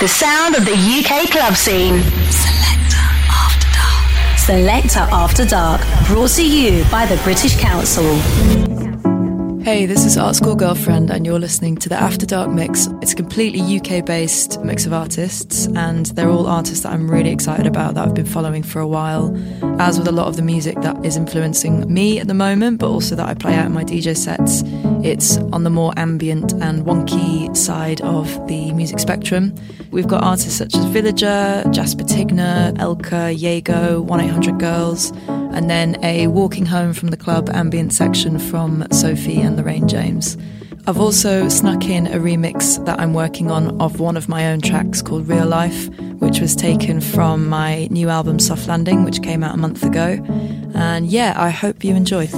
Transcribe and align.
The 0.00 0.08
sound 0.08 0.54
of 0.54 0.64
the 0.64 0.72
UK 0.72 1.30
club 1.30 1.54
scene. 1.54 2.00
Selector 2.30 3.04
After 3.28 3.68
Dark. 3.70 4.38
Selector 4.38 5.06
After 5.12 5.44
Dark. 5.44 5.82
Brought 6.06 6.30
to 6.36 6.42
you 6.42 6.86
by 6.90 7.04
the 7.04 7.18
British 7.22 7.60
Council. 7.60 8.69
Hey, 9.62 9.84
this 9.84 10.06
is 10.06 10.16
Art 10.16 10.36
School 10.36 10.54
Girlfriend, 10.54 11.10
and 11.10 11.26
you're 11.26 11.38
listening 11.38 11.76
to 11.76 11.90
the 11.90 11.94
After 11.94 12.24
Dark 12.24 12.50
Mix. 12.50 12.88
It's 13.02 13.12
a 13.12 13.14
completely 13.14 13.60
UK 13.60 14.02
based 14.04 14.58
mix 14.62 14.86
of 14.86 14.94
artists, 14.94 15.66
and 15.76 16.06
they're 16.06 16.30
all 16.30 16.46
artists 16.46 16.82
that 16.84 16.92
I'm 16.94 17.10
really 17.10 17.30
excited 17.30 17.66
about 17.66 17.94
that 17.94 18.08
I've 18.08 18.14
been 18.14 18.24
following 18.24 18.62
for 18.62 18.80
a 18.80 18.86
while. 18.88 19.36
As 19.78 19.98
with 19.98 20.08
a 20.08 20.12
lot 20.12 20.28
of 20.28 20.36
the 20.36 20.42
music 20.42 20.80
that 20.80 21.04
is 21.04 21.18
influencing 21.18 21.92
me 21.92 22.18
at 22.18 22.26
the 22.26 22.34
moment, 22.34 22.78
but 22.78 22.88
also 22.88 23.14
that 23.16 23.28
I 23.28 23.34
play 23.34 23.54
out 23.54 23.66
in 23.66 23.72
my 23.72 23.84
DJ 23.84 24.16
sets, 24.16 24.62
it's 25.04 25.36
on 25.52 25.64
the 25.64 25.70
more 25.70 25.92
ambient 25.98 26.52
and 26.54 26.86
wonky 26.86 27.54
side 27.54 28.00
of 28.00 28.26
the 28.48 28.72
music 28.72 28.98
spectrum. 28.98 29.54
We've 29.90 30.08
got 30.08 30.22
artists 30.22 30.56
such 30.56 30.74
as 30.74 30.84
Villager, 30.86 31.64
Jasper 31.70 32.04
Tygner, 32.04 32.72
Elkka, 32.78 33.36
Yago, 33.36 34.02
1 34.04 34.20
800 34.20 34.58
Girls, 34.58 35.12
and 35.52 35.68
then 35.68 35.96
a 36.04 36.28
Walking 36.28 36.66
Home 36.66 36.92
from 36.92 37.08
the 37.08 37.16
Club 37.16 37.50
ambient 37.50 37.92
section 37.92 38.38
from 38.38 38.86
Sophie 38.92 39.40
and 39.50 39.58
Lorraine 39.58 39.88
James. 39.88 40.36
I've 40.86 40.98
also 40.98 41.48
snuck 41.48 41.84
in 41.88 42.06
a 42.06 42.18
remix 42.18 42.84
that 42.86 43.00
I'm 43.00 43.12
working 43.12 43.50
on 43.50 43.80
of 43.80 44.00
one 44.00 44.16
of 44.16 44.28
my 44.28 44.46
own 44.46 44.60
tracks 44.60 45.02
called 45.02 45.28
Real 45.28 45.46
Life, 45.46 45.88
which 46.20 46.40
was 46.40 46.54
taken 46.54 47.00
from 47.00 47.48
my 47.48 47.88
new 47.90 48.08
album 48.08 48.38
Soft 48.38 48.68
Landing, 48.68 49.04
which 49.04 49.22
came 49.22 49.42
out 49.42 49.54
a 49.54 49.58
month 49.58 49.82
ago. 49.82 50.24
And 50.74 51.06
yeah, 51.06 51.34
I 51.36 51.50
hope 51.50 51.84
you 51.84 51.94
enjoy. 51.96 52.28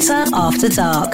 After 0.00 0.68
Dark. 0.68 1.07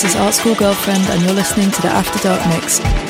This 0.00 0.14
is 0.14 0.20
Art 0.22 0.32
School 0.32 0.54
Girlfriend, 0.54 1.04
and 1.10 1.20
you're 1.20 1.34
listening 1.34 1.70
to 1.70 1.82
the 1.82 1.88
After 1.88 2.18
Dark 2.20 2.40
Mix. 2.48 3.09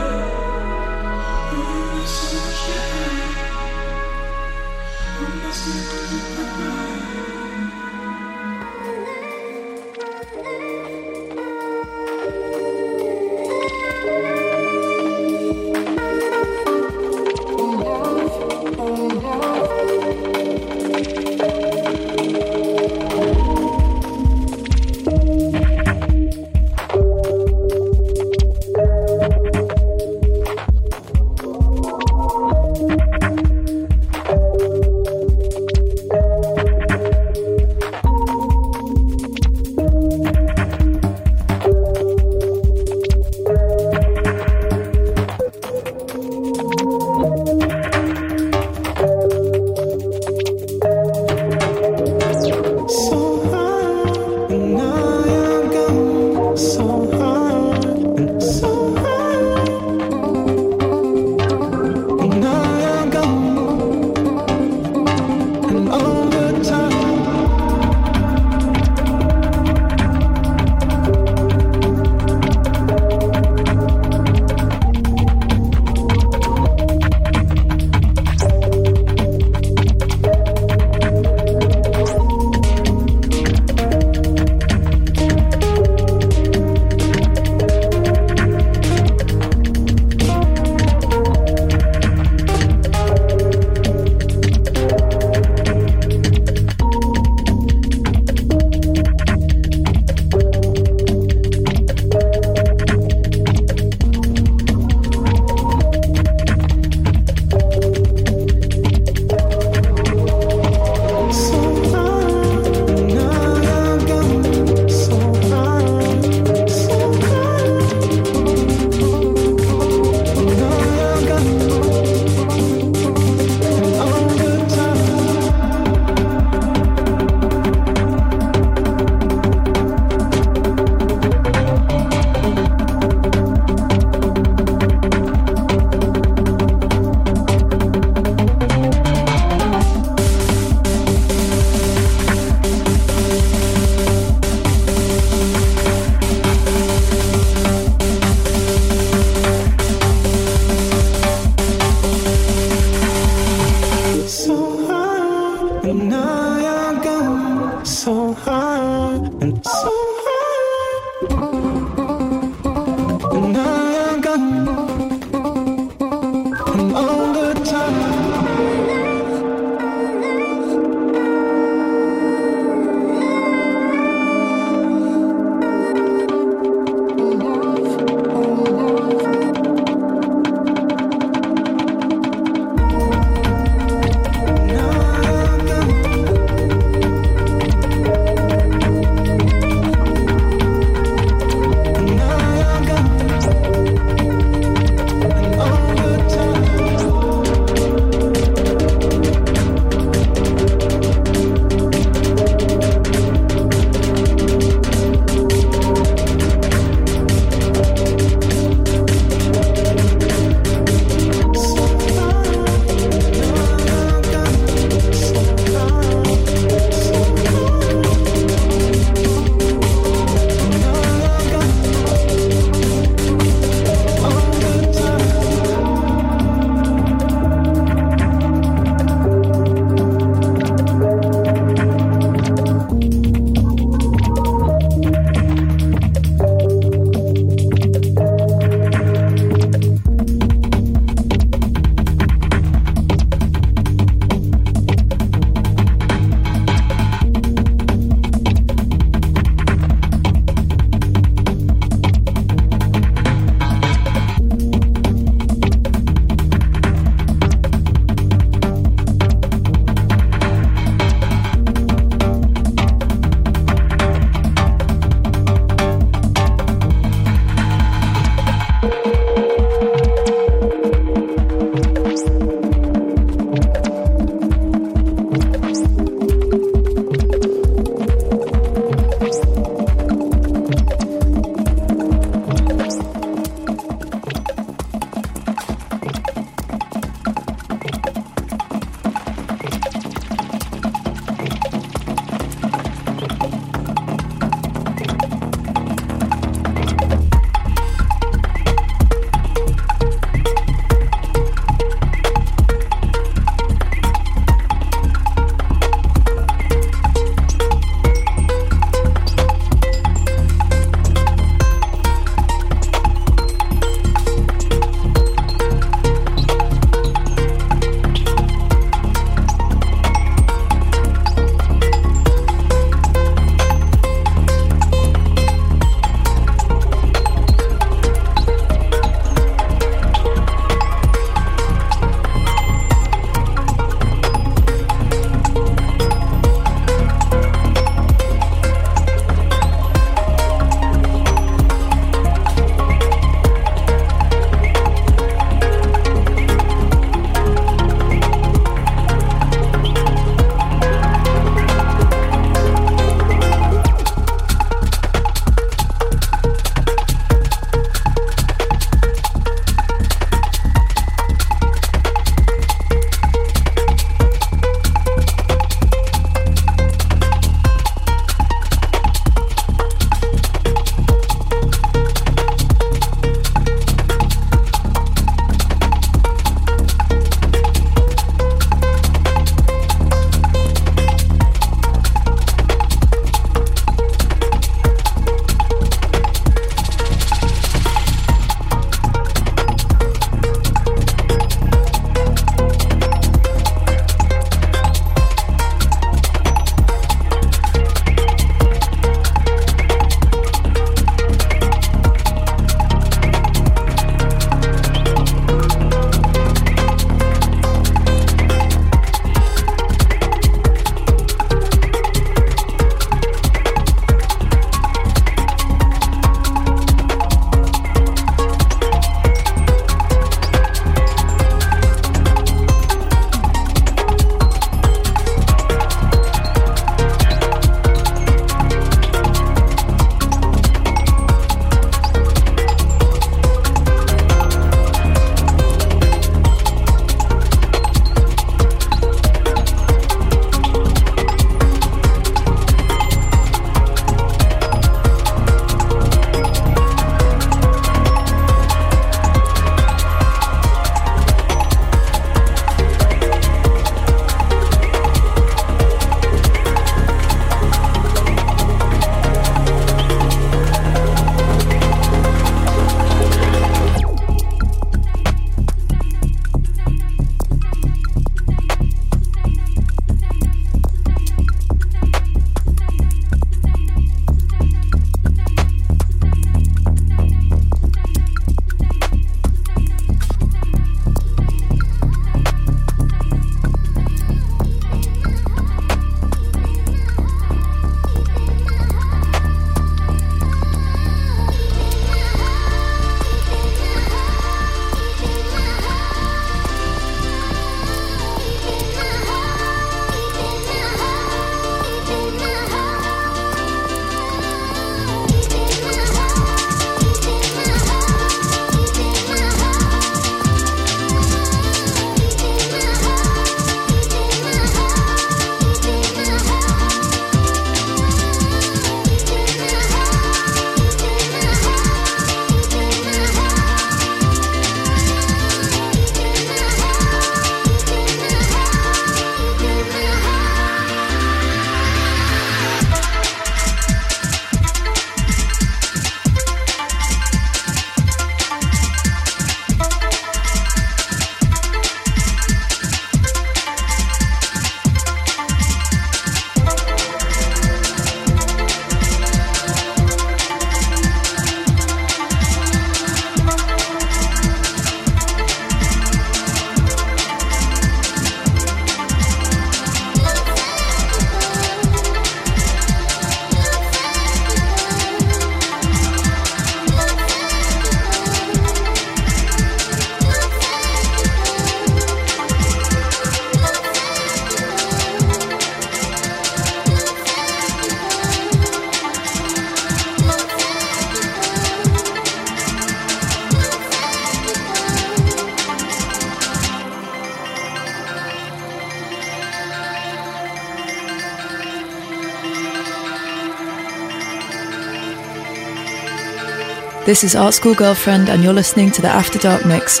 This 597.12 597.24
is 597.24 597.36
Art 597.36 597.52
School 597.52 597.74
Girlfriend, 597.74 598.30
and 598.30 598.42
you're 598.42 598.54
listening 598.54 598.90
to 598.92 599.02
the 599.02 599.08
After 599.08 599.38
Dark 599.38 599.66
Mix 599.66 600.00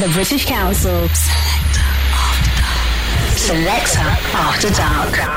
the 0.00 0.08
British 0.10 0.46
Council. 0.46 1.08
Selector 1.08 1.80
After 2.22 2.50
Dark. 2.54 3.36
Selector 3.36 4.00
After 4.34 4.70
Dark. 4.70 5.27